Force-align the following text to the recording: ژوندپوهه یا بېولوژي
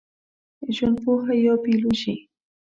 ژوندپوهه 0.75 1.33
یا 1.45 1.53
بېولوژي 1.63 2.15